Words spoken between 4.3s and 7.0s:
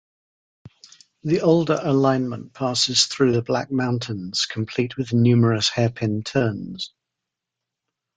complete with numerous hairpin turns.